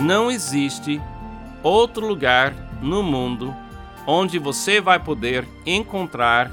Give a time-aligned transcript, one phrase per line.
[0.00, 1.00] não existe
[1.62, 3.54] outro lugar no mundo
[4.06, 6.50] onde você vai poder encontrar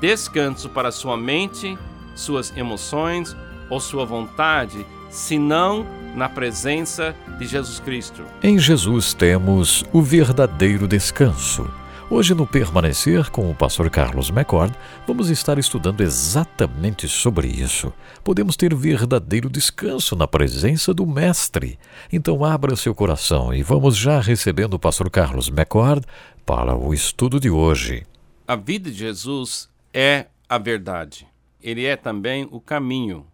[0.00, 1.78] descanso para sua mente,
[2.16, 3.36] suas emoções
[3.68, 8.24] ou sua vontade, senão na presença de Jesus Cristo.
[8.42, 11.70] Em Jesus temos o verdadeiro descanso.
[12.12, 17.92] Hoje, no Permanecer com o pastor Carlos McCord, vamos estar estudando exatamente sobre isso.
[18.24, 21.78] Podemos ter verdadeiro descanso na presença do Mestre.
[22.12, 26.04] Então, abra seu coração e vamos já recebendo o pastor Carlos McCord
[26.44, 28.04] para o estudo de hoje.
[28.44, 31.28] A vida de Jesus é a verdade.
[31.62, 33.24] Ele é também o caminho.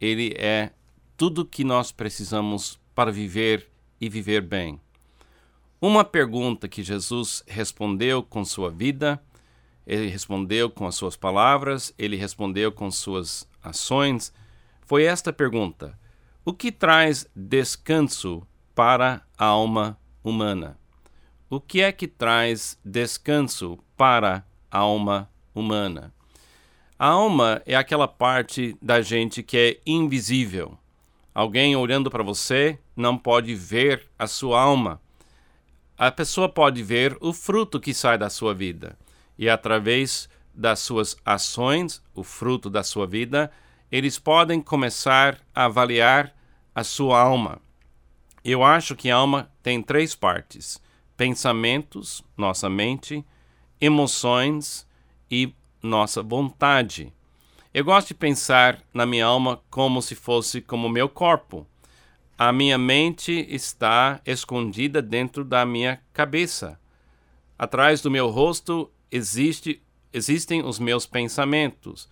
[0.00, 0.70] Ele é
[1.16, 3.68] tudo que nós precisamos para viver
[4.00, 4.78] e viver bem.
[5.80, 9.22] Uma pergunta que Jesus respondeu com sua vida,
[9.86, 14.32] ele respondeu com as suas palavras, ele respondeu com suas ações,
[14.86, 15.98] foi esta pergunta:
[16.44, 20.78] O que traz descanso para a alma humana?
[21.50, 26.12] O que é que traz descanso para a alma humana?
[26.98, 30.78] A alma é aquela parte da gente que é invisível.
[31.34, 35.00] Alguém olhando para você não pode ver a sua alma.
[35.96, 38.98] A pessoa pode ver o fruto que sai da sua vida.
[39.38, 43.50] E através das suas ações, o fruto da sua vida,
[43.90, 46.34] eles podem começar a avaliar
[46.74, 47.60] a sua alma.
[48.44, 50.80] Eu acho que a alma tem três partes:
[51.16, 53.24] pensamentos, nossa mente,
[53.80, 54.86] emoções
[55.30, 57.12] e nossa vontade.
[57.72, 61.66] Eu gosto de pensar na minha alma como se fosse como meu corpo.
[62.36, 66.80] A minha mente está escondida dentro da minha cabeça.
[67.56, 69.80] Atrás do meu rosto existe,
[70.12, 72.08] existem os meus pensamentos.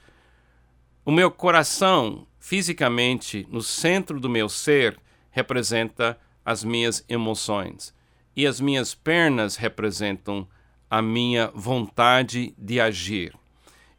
[1.05, 4.97] O meu coração, fisicamente, no centro do meu ser,
[5.33, 7.93] representa as minhas emoções.
[8.37, 10.47] E as minhas pernas representam
[10.89, 13.35] a minha vontade de agir.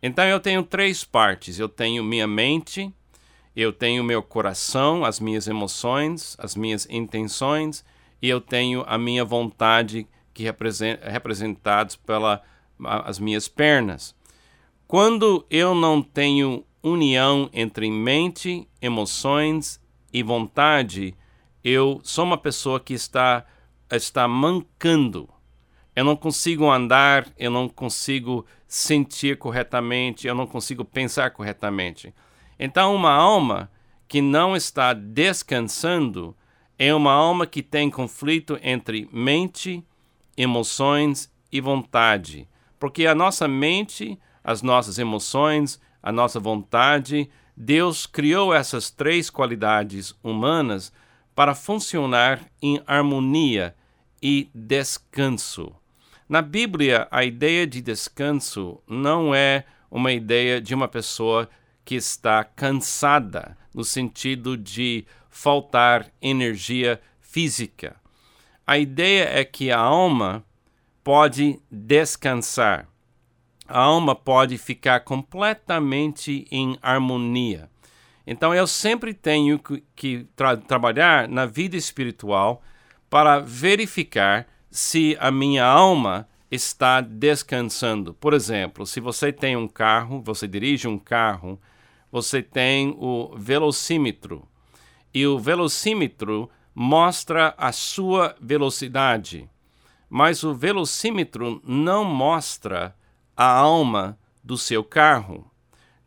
[0.01, 1.59] Então eu tenho três partes.
[1.59, 2.93] Eu tenho minha mente,
[3.55, 7.85] eu tenho meu coração, as minhas emoções, as minhas intenções,
[8.21, 12.39] e eu tenho a minha vontade que representa representados pelas
[12.85, 14.15] as minhas pernas.
[14.87, 19.79] Quando eu não tenho união entre mente, emoções
[20.11, 21.15] e vontade,
[21.63, 23.45] eu sou uma pessoa que está
[23.91, 25.29] está mancando.
[25.95, 32.13] Eu não consigo andar, eu não consigo sentir corretamente, eu não consigo pensar corretamente.
[32.59, 33.69] Então, uma alma
[34.07, 36.35] que não está descansando
[36.77, 39.83] é uma alma que tem conflito entre mente,
[40.35, 42.47] emoções e vontade.
[42.79, 50.13] Porque a nossa mente, as nossas emoções, a nossa vontade, Deus criou essas três qualidades
[50.23, 50.91] humanas
[51.35, 53.75] para funcionar em harmonia
[54.21, 55.73] e descanso.
[56.27, 61.49] Na Bíblia, a ideia de descanso não é uma ideia de uma pessoa
[61.83, 67.95] que está cansada, no sentido de faltar energia física.
[68.65, 70.45] A ideia é que a alma
[71.03, 72.87] pode descansar.
[73.67, 77.69] A alma pode ficar completamente em harmonia.
[78.25, 79.59] Então eu sempre tenho
[79.95, 82.61] que, tra trabalhar na vida espiritual
[83.09, 88.13] para verificar se a minha alma está descansando.
[88.13, 91.59] Por exemplo, se você tem um carro, você dirige um carro,
[92.13, 94.47] você tem o velocímetro.
[95.11, 99.49] E o velocímetro mostra a sua velocidade.
[100.07, 102.95] Mas o velocímetro não mostra
[103.35, 105.51] a alma do seu carro.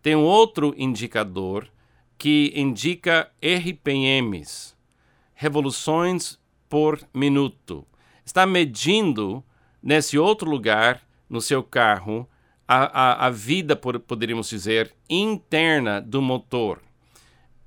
[0.00, 1.68] Tem outro indicador
[2.16, 4.74] que indica RPMs,
[5.34, 6.38] revoluções
[6.68, 7.84] por minuto
[8.26, 9.42] está medindo
[9.80, 11.00] nesse outro lugar,
[11.30, 12.28] no seu carro,
[12.66, 16.80] a, a, a vida, poderíamos dizer, interna do motor.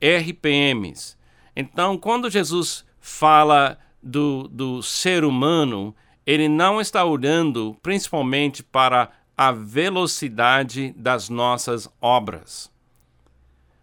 [0.01, 1.17] RPMs.
[1.55, 5.93] Então, quando Jesus fala do, do ser humano,
[6.25, 12.71] ele não está olhando principalmente para a velocidade das nossas obras.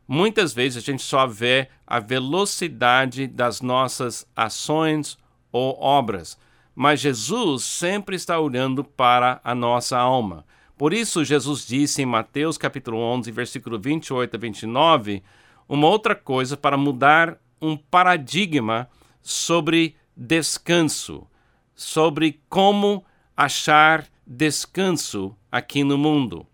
[0.09, 5.19] Muitas vezes a gente só vê a velocidade das nossas ações
[5.51, 6.39] ou obras,
[6.75, 10.45] mas Jesus sempre está olhando para a nossa alma.
[10.77, 15.23] Por isso, Jesus disse em Mateus capítulo 11, versículo 28 a 29,
[15.67, 18.87] uma outra coisa para mudar um paradigma
[19.23, 21.27] sobre descanso,
[21.75, 23.03] sobre como
[23.35, 26.47] achar descanso aqui no mundo.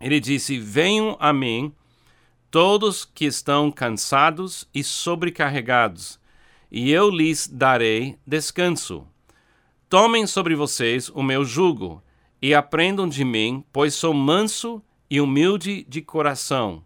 [0.00, 1.72] Ele disse: Venham a mim
[2.50, 6.18] todos que estão cansados e sobrecarregados,
[6.72, 9.06] e eu lhes darei descanso.
[9.88, 12.02] Tomem sobre vocês o meu jugo
[12.44, 16.84] e aprendam de mim, pois sou manso e humilde de coração,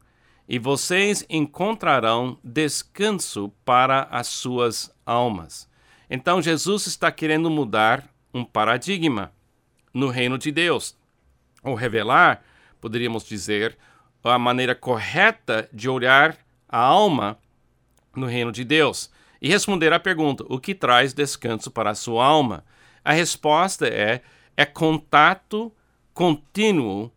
[0.49, 5.69] e vocês encontrarão descanso para as suas almas.
[6.09, 9.33] Então Jesus está querendo mudar um paradigma
[9.93, 10.97] no reino de Deus,
[11.65, 12.45] ou revelar,
[12.81, 13.77] poderíamos dizer,
[14.23, 16.39] a maneira correta de olhar
[16.69, 17.37] a alma
[18.15, 19.11] no reino de Deus
[19.43, 22.65] e responder à pergunta: o que traz descanso para a sua alma?
[23.05, 24.23] A resposta é
[24.59, 25.73] é contato
[26.13, 27.13] contínuo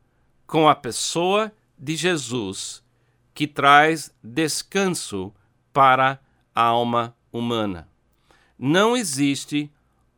[0.45, 2.83] com a pessoa de Jesus
[3.33, 5.33] que traz descanso
[5.73, 6.19] para
[6.53, 7.89] a alma humana.
[8.59, 9.71] Não existe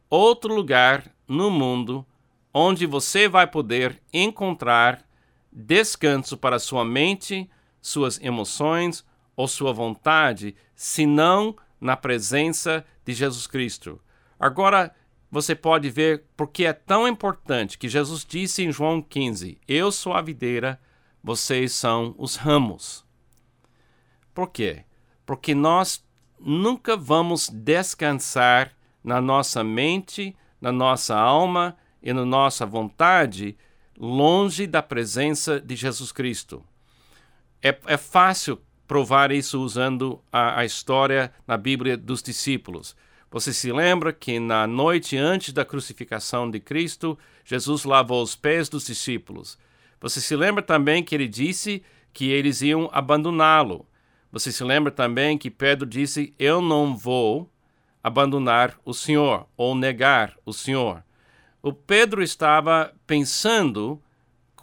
[0.09, 2.05] outro lugar no mundo
[2.53, 5.01] onde você vai poder encontrar
[5.49, 7.49] descanso para sua mente,
[7.81, 13.97] suas emoções ou sua vontade, senão na presença de Jesus Cristo.
[14.37, 14.93] Agora,
[15.33, 20.13] você pode ver porque é tão importante que Jesus disse em João 15: Eu sou
[20.13, 20.79] a videira,
[21.23, 23.03] vocês são os ramos.
[24.31, 24.83] Por quê?
[25.25, 26.05] Porque nós
[26.39, 33.57] nunca vamos descansar na nossa mente, na nossa alma e na nossa vontade
[33.97, 36.63] longe da presença de Jesus Cristo.
[37.59, 42.95] É, é fácil provar isso usando a, a história na Bíblia dos discípulos.
[43.33, 48.69] Você se lembra que na noite antes da crucificação de Cristo, Jesus lavou os pés
[48.69, 49.57] dos discípulos.
[49.99, 51.81] Você se lembra também que ele disse
[52.13, 53.87] que eles iam abandoná-lo.
[54.31, 57.49] Você se lembra também que Pedro disse: Eu não vou
[58.03, 61.03] abandonar o Senhor ou negar o Senhor.
[61.59, 63.99] O Pedro estava pensando,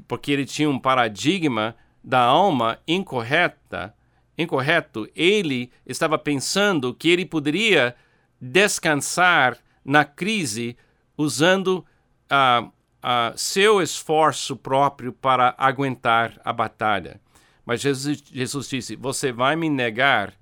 [0.06, 1.74] porque ele tinha um paradigma
[2.04, 3.92] da alma incorreta,
[4.38, 7.96] incorreto, ele estava pensando que ele poderia
[8.40, 10.76] descansar na crise
[11.16, 11.84] usando
[12.30, 17.20] uh, uh, seu esforço próprio para aguentar a batalha.
[17.64, 20.34] Mas Jesus, Jesus disse: Você vai me negar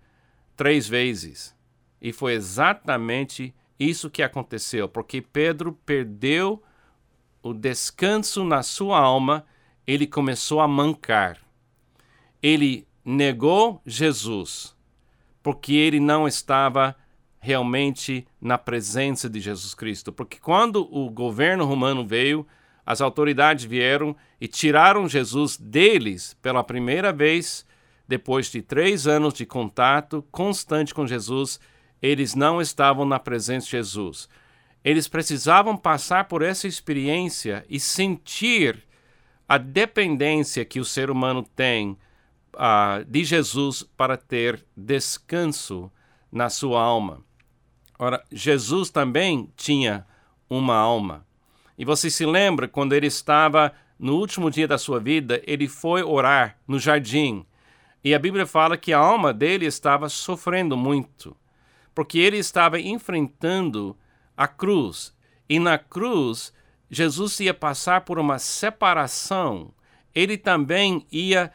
[0.56, 1.56] três vezes.
[2.00, 6.62] E foi exatamente isso que aconteceu, porque Pedro perdeu
[7.42, 9.44] o descanso na sua alma,
[9.86, 11.38] ele começou a mancar.
[12.42, 14.76] Ele negou Jesus,
[15.42, 16.96] porque ele não estava
[17.40, 20.12] realmente na presença de Jesus Cristo.
[20.12, 22.46] Porque quando o governo romano veio,
[22.84, 27.66] as autoridades vieram e tiraram Jesus deles pela primeira vez,
[28.06, 31.60] depois de três anos de contato constante com Jesus,
[32.00, 34.28] eles não estavam na presença de Jesus.
[34.82, 38.86] Eles precisavam passar por essa experiência e sentir
[39.48, 41.98] a dependência que o ser humano tem
[42.54, 45.90] uh, de Jesus para ter descanso
[46.30, 47.27] na sua alma.
[47.98, 50.06] Ora, Jesus também tinha
[50.48, 51.26] uma alma.
[51.76, 56.02] E você se lembra quando ele estava no último dia da sua vida, ele foi
[56.02, 57.44] orar no jardim.
[58.02, 61.36] E a Bíblia fala que a alma dele estava sofrendo muito,
[61.94, 63.96] porque ele estava enfrentando
[64.36, 65.12] a cruz.
[65.48, 66.52] E na cruz,
[66.88, 69.72] Jesus ia passar por uma separação.
[70.14, 71.52] Ele também ia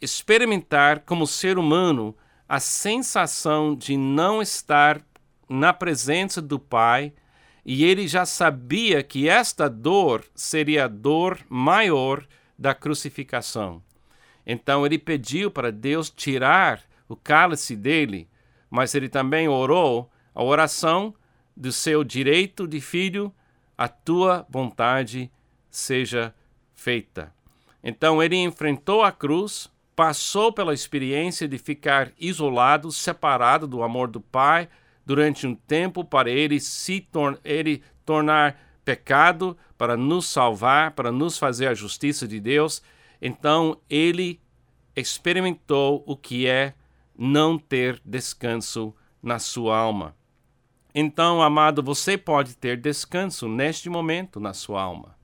[0.00, 2.14] experimentar, como ser humano,
[2.46, 5.00] a sensação de não estar
[5.48, 7.12] na presença do Pai,
[7.64, 12.26] e ele já sabia que esta dor seria a dor maior
[12.58, 13.82] da crucificação.
[14.46, 18.28] Então ele pediu para Deus tirar o cálice dele,
[18.70, 21.14] mas ele também orou a oração
[21.56, 23.32] do seu direito de filho,
[23.78, 25.30] a tua vontade
[25.70, 26.34] seja
[26.74, 27.32] feita.
[27.82, 34.20] Então ele enfrentou a cruz, passou pela experiência de ficar isolado, separado do amor do
[34.20, 34.68] Pai,
[35.04, 41.38] durante um tempo para ele se tor ele tornar pecado para nos salvar, para nos
[41.38, 42.82] fazer a justiça de Deus.
[43.20, 44.40] Então ele
[44.94, 46.74] experimentou o que é
[47.16, 50.14] não ter descanso na sua alma.
[50.94, 55.16] Então, amado, você pode ter descanso neste momento na sua alma.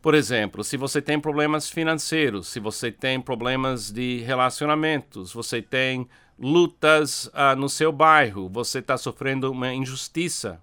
[0.00, 6.08] Por exemplo, se você tem problemas financeiros, se você tem problemas de relacionamentos, você tem
[6.42, 10.60] lutas uh, no seu bairro, você está sofrendo uma injustiça.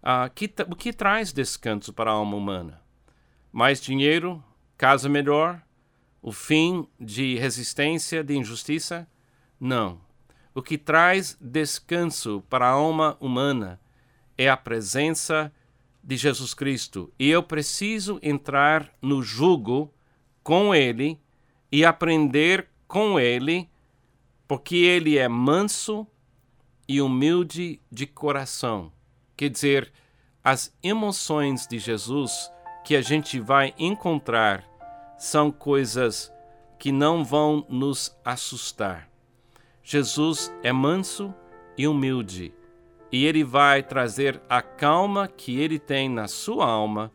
[0.00, 2.80] Uh, que, o que traz descanso para a alma humana?
[3.50, 4.42] Mais dinheiro?
[4.78, 5.60] Casa melhor?
[6.22, 9.08] O fim de resistência, de injustiça?
[9.58, 10.00] Não.
[10.54, 13.80] O que traz descanso para a alma humana
[14.38, 15.52] é a presença
[16.02, 17.12] de Jesus Cristo.
[17.18, 19.92] E eu preciso entrar no jugo
[20.44, 21.18] com Ele
[21.72, 23.68] e aprender com Ele
[24.52, 26.06] porque ele é manso
[26.86, 28.92] e humilde de coração.
[29.34, 29.90] Quer dizer,
[30.44, 32.52] as emoções de Jesus
[32.84, 34.62] que a gente vai encontrar
[35.16, 36.30] são coisas
[36.78, 39.08] que não vão nos assustar.
[39.82, 41.34] Jesus é manso
[41.78, 42.52] e humilde,
[43.10, 47.10] e ele vai trazer a calma que ele tem na sua alma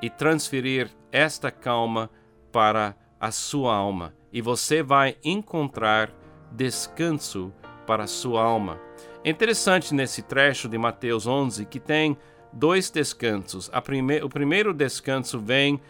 [0.00, 2.08] e transferir esta calma
[2.52, 6.19] para a sua alma, e você vai encontrar
[6.50, 7.52] descanso
[7.86, 8.78] para sua alma.
[9.22, 12.16] É interessante nesse trecho de Mateus 11 que tem
[12.52, 13.70] dois descansos.
[13.84, 15.80] Prime o primeiro descanso vem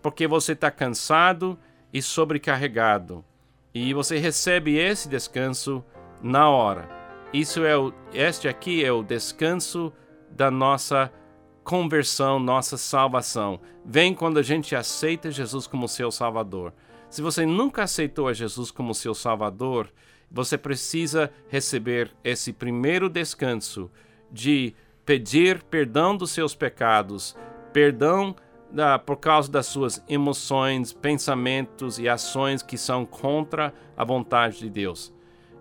[0.00, 1.58] porque você está cansado
[1.92, 3.24] e sobrecarregado.
[3.74, 5.84] E você recebe esse descanso
[6.22, 6.88] na hora.
[7.32, 9.92] Isso é o, este aqui é o descanso
[10.30, 11.10] da nossa
[11.64, 13.60] conversão, nossa salvação.
[13.84, 16.72] Vem quando a gente aceita Jesus como seu Salvador.
[17.12, 19.92] Se você nunca aceitou a Jesus como seu Salvador,
[20.30, 23.90] você precisa receber esse primeiro descanso
[24.30, 27.36] de pedir perdão dos seus pecados,
[27.70, 28.34] perdão
[28.70, 34.70] da, por causa das suas emoções, pensamentos e ações que são contra a vontade de
[34.70, 35.12] Deus.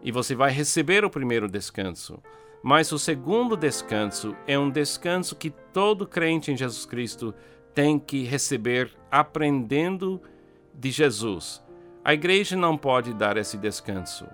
[0.01, 2.17] E você vai receber o primeiro descanso.
[2.63, 7.35] Mas o segundo descanso é um descanso que todo crente em Jesus Cristo
[7.75, 10.21] tem que receber aprendendo
[10.73, 11.63] de Jesus.
[12.03, 14.27] A igreja não pode dar esse descanso.